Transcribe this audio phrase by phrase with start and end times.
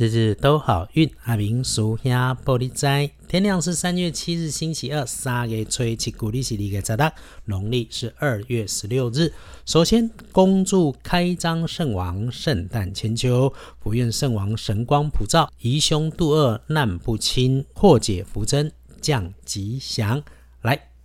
[0.00, 3.10] 日日都好运，阿明属下玻璃斋。
[3.28, 7.12] 天亮是三月七日，星期二，三月初七，古历是二月十六，
[7.44, 9.30] 农历是二月十六日。
[9.66, 18.72] 首先，恭祝开张圣王圣诞千秋，福愿圣王神光普照，疑凶度恶，难不侵，破解福增，
[19.02, 20.22] 降吉祥。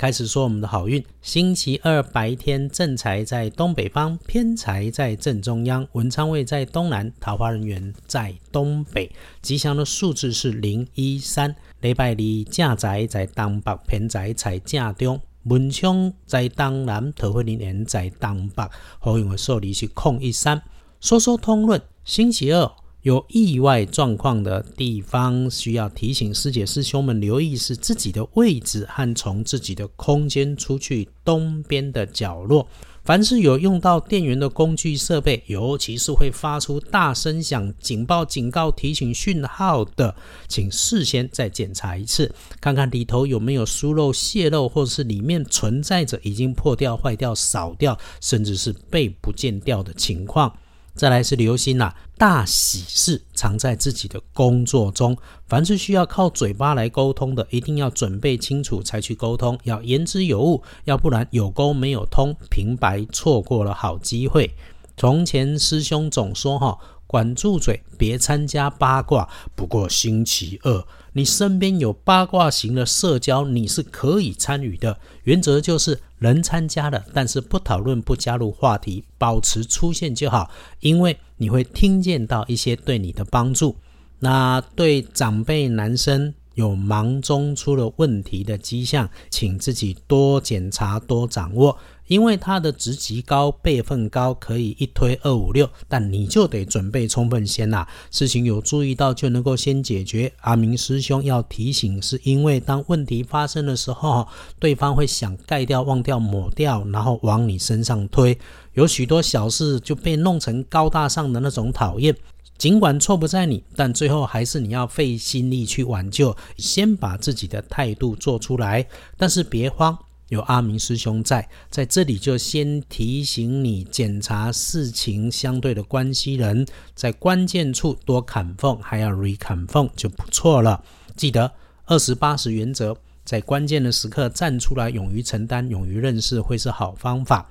[0.00, 1.04] 开始说我们的好运。
[1.20, 9.12] 星期二白天正财在东北方，偏财在正中央，文昌位在东南，桃花人员在东北。
[9.42, 11.54] 吉祥的数字是零一三。
[11.82, 18.64] 礼拜二正财在东北，偏财在正中，文昌在东南，桃花人缘在东北。
[19.00, 20.62] 好运的数字是空一三。
[21.02, 22.72] 说说通论，星期二。
[23.02, 32.68] 有意外状况的地方，需要提醒师姐师兄们留意，是自己的位置和从自己的空间出去东边的角落。
[33.02, 40.14] 凡是有用到电源的工具设备，尤其是会发出大声响、警报、警告、提醒讯号的，
[40.46, 50.54] 请事先再检查一次，看看里头有没有疏漏、泄漏，或者是里面存在着已经破掉、坏掉、扫掉，甚至是被不见掉的情况。
[51.00, 55.16] 再来是留心啦，大喜事藏在自己的工作中。
[55.46, 64.54] 凡是需要靠嘴巴来沟通的，一定要准备清楚才去沟通，要言之有物，要不然有沟没有通，平白错过了好机会。
[64.98, 66.78] 从前师兄总说哈。
[67.10, 69.28] 管住嘴，别参加八卦。
[69.56, 74.96] 不过星期二，你身边有八卦型的社交，你是可以参与的。
[75.24, 80.52] 原则就是能参加的，但是不讨论、不加入话题，保持出现就好。
[80.78, 83.74] 因为你会听见到一些对你的帮助。
[84.20, 86.32] 那对长辈男生。
[86.54, 91.76] 有忙中出了问题的迹象，请自己多检查、多掌握。
[92.06, 97.86] 因为他的职级高、辈分高，可以一推二五六，但你就得准备充分先呐。
[98.10, 100.32] 事情有注意到就能够先解决。
[100.40, 104.26] 阿明师兄要提醒，是因为当问题发生的时候，
[104.58, 108.36] 对方会想盖掉、忘掉、抹掉，然后往你身上推。
[108.74, 112.12] 有许多小事就被弄成高大上的那种讨厌。
[112.60, 116.36] 尽管错不在你，但最后还是你要费心力去挽救。
[116.58, 119.98] 先把自己的态度做出来，但是别慌，
[120.28, 130.84] 有阿明师兄在，在这里就先提醒你检查事情相对的关系人，在关键处多砍缝，还要 re 砍缝就不错了。
[131.16, 131.50] 记得
[131.86, 132.94] 二十八十原则，
[133.24, 137.48] 在关键的时刻站出来，勇于承担，勇于认识，会是好方法。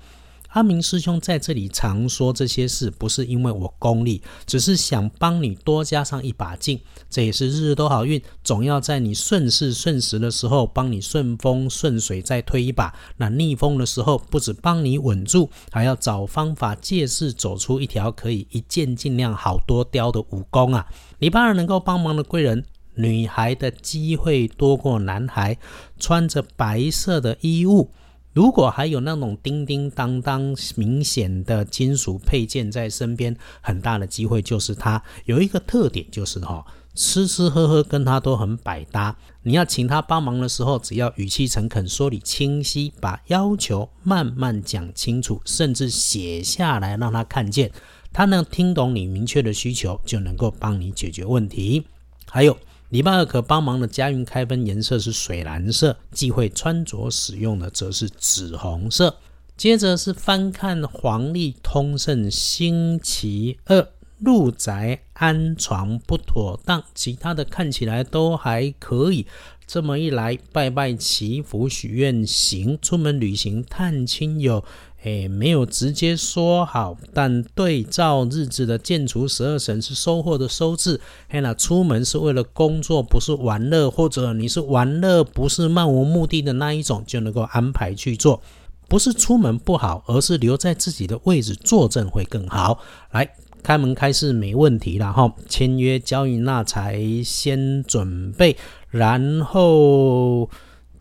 [0.50, 6.80] 阿明师兄在这里常说这些事，不是因为我功利，只是想帮你多加上一把劲。
[7.08, 20.88] 这也是日日都好运，总要在你顺势顺时的时候，帮你顺风顺水再推一把；那逆风的时候，不止帮你稳住，还要找方法借势走出一条可以一剑尽量好多雕的武功啊！
[21.20, 25.60] 礼拜二能够帮忙的贵人，女孩的机会多过男孩，
[26.00, 27.92] 穿着白色的衣物。
[28.32, 36.64] 如果还有那种叮叮当当明显的金属配件在身边，很大的机会就是他有一个特点，就是哈
[36.94, 39.16] 吃吃喝喝跟他都很百搭。
[39.42, 47.72] 你要请他帮忙的时候，只要语气诚恳，说理清晰，把要求慢慢讲清楚，甚至写下来让他看见，
[48.14, 51.88] 他能听懂你明确的需求，就能够帮你解决问题。
[52.30, 52.56] 还有。
[52.90, 59.16] 礼拜二可帮忙的家运开分颜色是水蓝色，忌讳穿着使用的则是紫红色。
[59.56, 69.28] 接着是翻看黄历通胜星期二入宅安床不妥当，其他的看起来都还可以。
[69.68, 74.64] 这么一来，拜拜祈福许愿行，出门旅行探亲友。
[75.04, 81.00] 诶，没有直接说好，但对照日子的建除十二神是收获的收字。
[81.30, 88.42] 嘿，那出门是为了工作，不是玩乐，或者你是玩乐，不是漫无目的的那一种，就能够安排去做。
[88.90, 92.80] 不是出门不好，而是留在自己的位置坐镇会更好。
[93.12, 93.30] 来，
[93.64, 95.34] 开门开市没问题了哈。
[95.48, 98.58] 签约交易那才先准备，
[98.90, 100.50] 然后。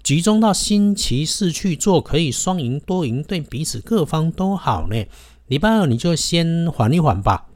[0.03, 5.05] 集中到新奇事去做，可以双赢多赢，对彼此各方都好呢。
[5.49, 7.47] 礼拜二你就先缓一缓吧。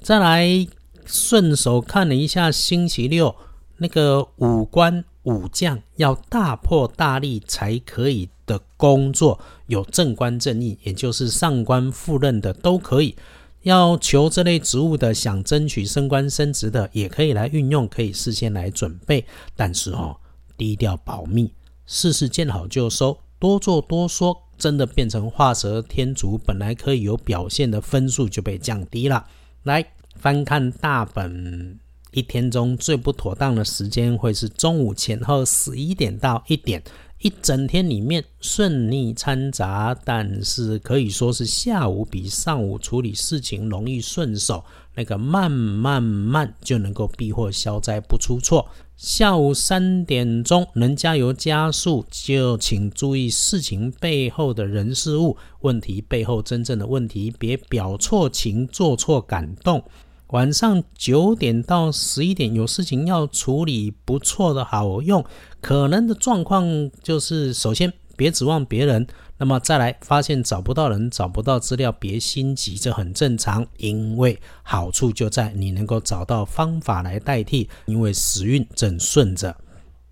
[0.00, 0.66] 再来
[1.04, 3.34] 顺手看了一下星期六
[3.78, 13.14] 那个武官武将要大破大立才可以的工作，有正官正义，也就是上官赴任的都可以。
[13.62, 19.26] 要求这类职务的，想争取升官升职的，也可以来运用，可以事先来准备。
[19.56, 20.16] 但是哦，
[20.56, 21.52] 低调保密。
[21.88, 29.26] 事事见好就收，多做多说，真的变成画蛇添足，本来可以有表现的分数就被降低了。
[29.62, 31.78] 来翻看大本
[32.12, 36.82] 一天中最不妥当的时间会是中午前后十一点到一点。
[37.20, 44.64] 一整天里面顺利掺杂，但是可以说是下午比上午处理事情容易顺手。
[44.94, 48.68] 那个慢慢慢就能够避祸消灾不出错。
[48.98, 59.84] 下午三点钟能加油加速，就请注意事情背后的人事物问题背后真正的问题，别表错情做错感动。
[60.30, 65.24] 晚上九点到十一点有事情要处理，不错的好用。
[65.60, 69.06] 可能的状况就是，首先别指望别人，
[69.38, 73.64] 那么再来发现找不到人、找不到资料，别心急，这很正常。
[73.76, 79.56] 因为好处就在你能够找到方法来代替，因为时运正顺着。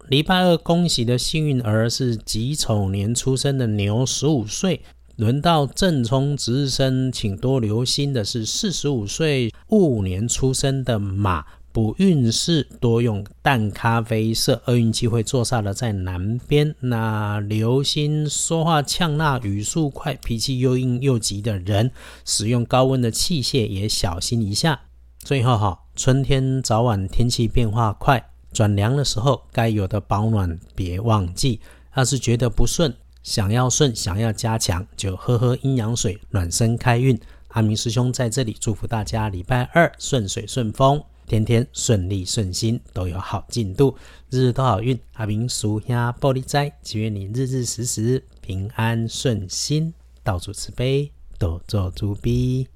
[0.08, 4.80] 礼拜二恭喜的幸运儿是己丑年出生的牛，十五岁。
[5.16, 11.42] 轮到正冲值日生，请多留心的是四十五岁戊年出生的马，
[11.76, 16.74] 补运势多用淡咖啡色，厄运机会坐煞的在南边。
[16.80, 21.90] 那留心说话呛辣、语速快、脾气又硬又急的人，
[22.24, 24.80] 使用高温的器械也小心一下。
[25.18, 31.60] 最后哈，春天早晚天气变化快，转凉的时候该有的保暖别忘记。
[31.94, 37.20] 要是觉得不顺，想要顺，想要加强，就喝喝阴阳水，暖身开运。
[37.48, 43.96] 阿明师兄在这里祝福大家，礼拜二顺水顺风，天天顺利顺心，都有好进度，
[44.30, 44.98] 日日都好运。
[45.14, 49.92] 阿明属下玻璃斋，祈愿你日日时时平安顺心，
[50.22, 52.68] 到处慈悲，多做诸逼。